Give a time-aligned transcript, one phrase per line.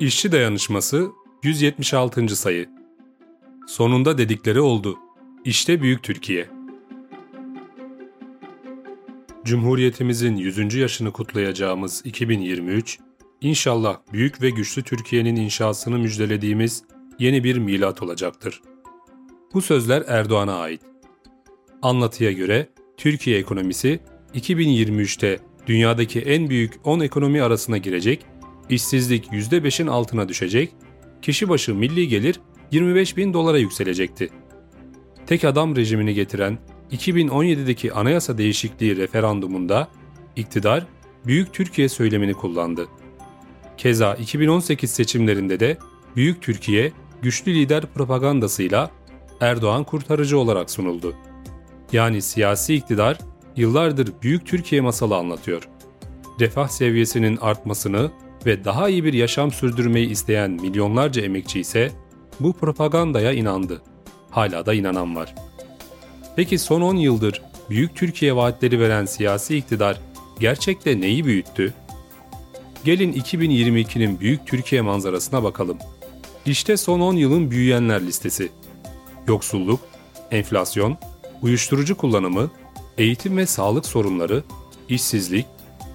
[0.00, 1.10] İşçi Dayanışması
[1.42, 2.36] 176.
[2.36, 2.68] sayı.
[3.66, 4.98] Sonunda dedikleri oldu.
[5.44, 6.48] İşte Büyük Türkiye.
[9.44, 10.74] Cumhuriyetimizin 100.
[10.74, 12.98] yaşını kutlayacağımız 2023,
[13.40, 16.84] inşallah büyük ve güçlü Türkiye'nin inşasını müjdelediğimiz
[17.18, 18.62] yeni bir milat olacaktır.
[19.54, 20.80] Bu sözler Erdoğan'a ait.
[21.82, 24.00] Anlatıya göre Türkiye ekonomisi
[24.34, 28.26] 2023'te dünyadaki en büyük 10 ekonomi arasına girecek,
[28.70, 30.70] işsizlik %5'in altına düşecek,
[31.22, 32.40] kişi başı milli gelir
[32.70, 34.30] 25 bin dolara yükselecekti.
[35.26, 36.58] Tek adam rejimini getiren
[36.92, 39.88] 2017'deki anayasa değişikliği referandumunda
[40.36, 40.86] iktidar
[41.26, 42.88] Büyük Türkiye söylemini kullandı.
[43.76, 45.78] Keza 2018 seçimlerinde de
[46.16, 48.90] Büyük Türkiye güçlü lider propagandasıyla
[49.40, 51.16] Erdoğan kurtarıcı olarak sunuldu.
[51.92, 53.18] Yani siyasi iktidar
[53.56, 55.68] yıllardır Büyük Türkiye masalı anlatıyor.
[56.40, 58.10] Refah seviyesinin artmasını
[58.48, 61.92] ve daha iyi bir yaşam sürdürmeyi isteyen milyonlarca emekçi ise
[62.40, 63.82] bu propagandaya inandı.
[64.30, 65.34] Hala da inanan var.
[66.36, 70.00] Peki son 10 yıldır Büyük Türkiye vaatleri veren siyasi iktidar
[70.40, 71.74] gerçekte neyi büyüttü?
[72.84, 75.78] Gelin 2022'nin Büyük Türkiye manzarasına bakalım.
[76.46, 78.52] İşte son 10 yılın büyüyenler listesi.
[79.26, 79.80] Yoksulluk,
[80.30, 80.96] enflasyon,
[81.42, 82.50] uyuşturucu kullanımı,
[82.98, 84.42] eğitim ve sağlık sorunları,
[84.88, 85.46] işsizlik,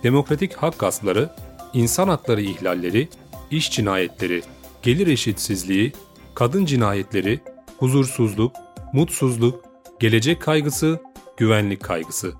[0.03, 1.29] demokratik hak gaspları,
[1.73, 3.09] insan hakları ihlalleri,
[3.51, 4.41] iş cinayetleri,
[4.81, 5.93] gelir eşitsizliği,
[6.35, 7.39] kadın cinayetleri,
[7.77, 8.55] huzursuzluk,
[8.93, 9.63] mutsuzluk,
[9.99, 10.99] gelecek kaygısı,
[11.37, 12.33] güvenlik kaygısı.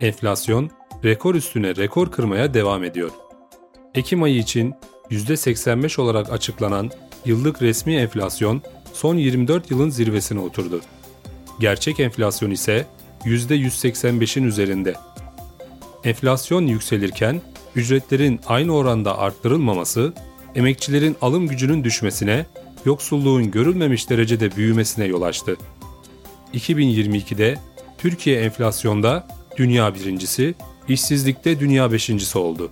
[0.00, 0.70] Enflasyon
[1.04, 3.10] rekor üstüne rekor kırmaya devam ediyor.
[3.94, 4.74] Ekim ayı için
[5.10, 6.90] %85 olarak açıklanan
[7.24, 10.80] yıllık resmi enflasyon son 24 yılın zirvesine oturdu.
[11.60, 12.86] Gerçek enflasyon ise
[13.24, 14.94] %185'in üzerinde.
[16.04, 17.40] Enflasyon yükselirken
[17.76, 20.12] ücretlerin aynı oranda arttırılmaması,
[20.54, 22.46] emekçilerin alım gücünün düşmesine,
[22.84, 25.56] yoksulluğun görülmemiş derecede büyümesine yol açtı.
[26.54, 27.58] 2022'de
[27.98, 30.54] Türkiye enflasyonda dünya birincisi,
[30.88, 32.70] işsizlikte dünya beşincisi oldu.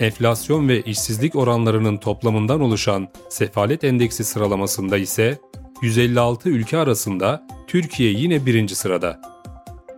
[0.00, 5.38] Enflasyon ve işsizlik oranlarının toplamından oluşan sefalet endeksi sıralamasında ise
[5.82, 9.29] 156 ülke arasında Türkiye yine birinci sırada.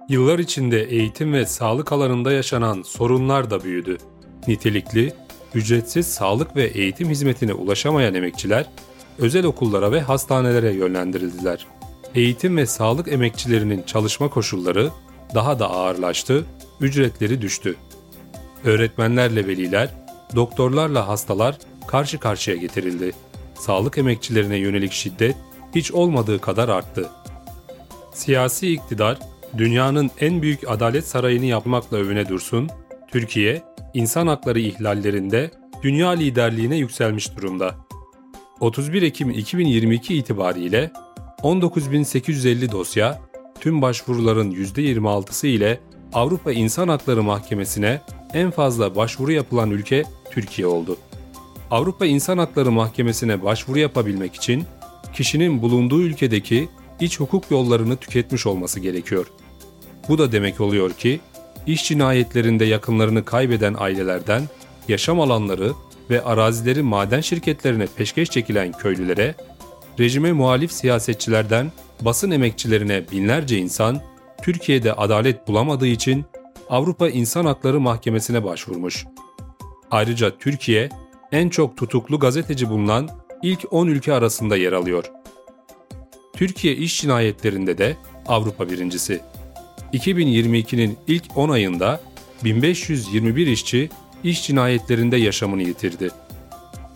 [0.08, 3.98] Yıllar içinde eğitim ve sağlık alanında yaşanan sorunlar da büyüdü.
[4.48, 5.12] Nitelikli,
[5.54, 8.66] ücretsiz sağlık ve eğitim hizmetine ulaşamayan emekçiler
[9.18, 11.66] özel okullara ve hastanelere yönlendirildiler.
[12.14, 14.90] Eğitim ve sağlık emekçilerinin çalışma koşulları
[15.34, 16.44] daha da ağırlaştı,
[16.80, 17.76] ücretleri düştü.
[18.64, 19.88] Öğretmenlerle veliler,
[20.36, 23.12] doktorlarla hastalar karşı karşıya getirildi.
[23.54, 25.36] Sağlık emekçilerine yönelik şiddet
[25.74, 27.08] hiç olmadığı kadar arttı.
[28.12, 29.18] Siyasi iktidar,
[29.58, 32.68] dünyanın en büyük adalet sarayını yapmakla övüne dursun,
[33.08, 33.62] Türkiye,
[33.94, 35.50] insan hakları ihlallerinde
[35.82, 37.74] dünya liderliğine yükselmiş durumda.
[38.60, 40.90] 31 Ekim 2022 itibariyle
[41.42, 43.20] 19.850 dosya,
[43.60, 45.80] tüm başvuruların %26'sı ile
[46.12, 48.00] Avrupa İnsan Hakları Mahkemesi'ne
[48.34, 50.96] en fazla başvuru yapılan ülke Türkiye oldu.
[51.70, 54.64] Avrupa İnsan Hakları Mahkemesi'ne başvuru yapabilmek için
[55.12, 56.68] kişinin bulunduğu ülkedeki
[57.00, 59.26] iç hukuk yollarını tüketmiş olması gerekiyor.
[60.08, 61.20] Bu da demek oluyor ki
[61.66, 64.42] iş cinayetlerinde yakınlarını kaybeden ailelerden
[64.88, 65.72] yaşam alanları
[66.10, 69.34] ve arazileri maden şirketlerine peşkeş çekilen köylülere,
[69.98, 74.00] rejime muhalif siyasetçilerden basın emekçilerine binlerce insan
[74.42, 76.24] Türkiye'de adalet bulamadığı için
[76.70, 79.06] Avrupa İnsan Hakları Mahkemesi'ne başvurmuş.
[79.90, 80.88] Ayrıca Türkiye
[81.32, 83.08] en çok tutuklu gazeteci bulunan
[83.42, 85.04] ilk 10 ülke arasında yer alıyor.
[86.32, 87.96] Türkiye iş cinayetlerinde de
[88.26, 89.20] Avrupa birincisi.
[89.92, 92.00] 2022'nin ilk 10 ayında
[92.44, 93.90] 1521 işçi
[94.24, 96.10] iş cinayetlerinde yaşamını yitirdi.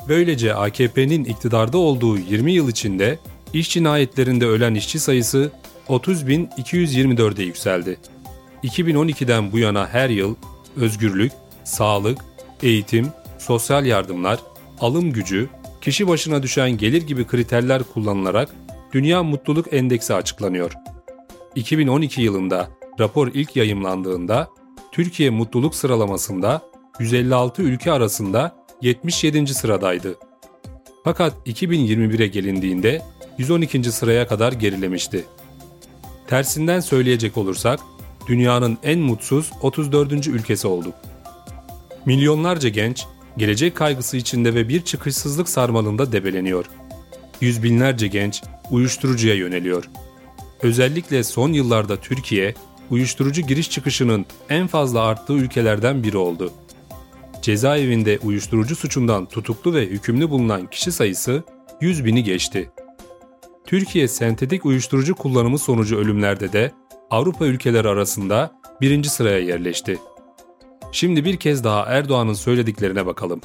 [0.09, 3.19] Böylece AKP'nin iktidarda olduğu 20 yıl içinde
[3.53, 5.53] iş cinayetlerinde ölen işçi sayısı
[5.89, 7.99] 30.224'e yükseldi.
[8.65, 10.35] 2012'den bu yana her yıl
[10.77, 11.33] özgürlük,
[11.65, 12.19] sağlık,
[12.63, 13.09] eğitim,
[13.39, 14.41] sosyal yardımlar,
[14.81, 15.49] alım gücü,
[15.81, 18.49] kişi başına düşen gelir gibi kriterler kullanılarak
[18.93, 20.73] Dünya Mutluluk Endeksi açıklanıyor.
[21.55, 22.69] 2012 yılında
[23.01, 24.49] rapor ilk yayımlandığında
[24.93, 26.63] Türkiye mutluluk sıralamasında
[27.01, 29.55] 156 ülke arasında 77.
[29.55, 30.19] sıradaydı.
[31.05, 33.03] Fakat 2021'e gelindiğinde
[33.39, 33.93] 112.
[33.93, 35.25] sıraya kadar gerilemişti.
[36.27, 37.81] Tersinden söyleyecek olursak
[38.29, 40.27] dünyanın en mutsuz 34.
[40.27, 40.95] ülkesi olduk.
[42.07, 43.07] Milyonlarca genç
[43.37, 46.65] gelecek kaygısı içinde ve bir çıkışsızlık sarmalında debeleniyor.
[47.41, 49.91] Yüz binlerce genç uyuşturucuya yöneliyor.
[50.63, 52.55] Özellikle son yıllarda Türkiye
[52.91, 56.53] uyuşturucu giriş çıkışının en fazla arttığı ülkelerden biri oldu.
[57.43, 61.43] cezaevinde uyuşturucu suçundan tutuklu ve hükümlü bulunan kişi sayısı
[61.81, 62.71] 100 bini geçti.
[63.67, 66.73] Türkiye sentetik uyuşturucu kullanımı sonucu ölümlerde de
[67.11, 69.99] Avrupa ülkeleri arasında birinci sıraya yerleşti.
[70.93, 73.41] Şimdi bir kez daha Erdoğan'ın söylediklerine bakalım.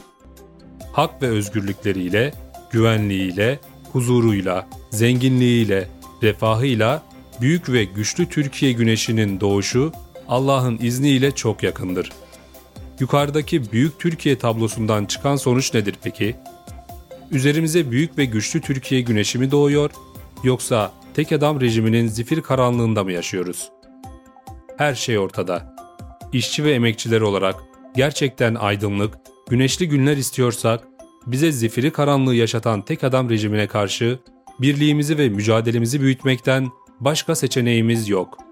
[0.94, 2.34] Hak ve özgürlükleriyle,
[2.72, 3.60] güvenliğiyle,
[3.94, 5.88] huzuruyla, zenginliğiyle,
[6.24, 7.04] refahıyla
[7.42, 9.92] büyük ve güçlü Türkiye güneşinin doğuşu
[10.28, 12.12] Allah'ın izniyle çok yakındır.
[13.00, 16.36] Yukarıdaki büyük Türkiye tablosundan çıkan sonuç nedir peki?
[17.32, 19.92] Üzerimize büyük ve güçlü Türkiye güneşi mi doğuyor
[20.44, 23.72] yoksa tek adam rejiminin zifir karanlığında mı yaşıyoruz?
[24.78, 25.76] Her şey ortada.
[26.34, 27.56] İşçi ve emekçiler olarak
[27.96, 29.14] gerçekten aydınlık,
[29.50, 30.88] güneşli günler istiyorsak
[31.26, 34.20] bize zifiri karanlığı yaşatan tek adam rejimine karşı
[34.60, 36.70] birliğimizi ve mücadelemizi büyütmekten
[37.02, 38.51] başka seçeneğimiz yok.''